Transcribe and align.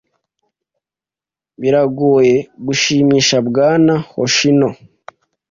Biragoye 1.61 2.35
gushimisha 2.65 3.35
Bwana 3.47 3.93
Hoshino. 4.11 4.69